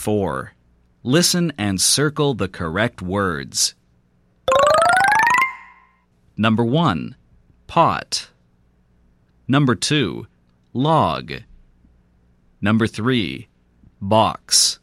[0.00, 0.54] 4.
[1.02, 3.74] Listen and circle the correct words.
[6.38, 7.16] Number 1.
[7.66, 8.30] Pot.
[9.46, 10.26] Number 2.
[10.72, 11.32] Log.
[12.62, 13.48] Number 3.
[14.00, 14.79] Box.